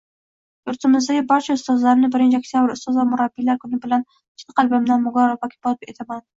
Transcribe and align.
Yurtimizdagi 0.69 1.21
barcha 1.31 1.57
ustozlarni 1.59 2.09
birinchi 2.15 2.39
oktyabr 2.41 2.75
ustoz 2.77 2.99
va 3.03 3.07
murabbiylar 3.11 3.61
kuni 3.67 3.81
bilan 3.87 4.09
chin 4.17 4.59
qalbimdan 4.63 5.09
muborakbod 5.09 5.91
etaman! 5.95 6.29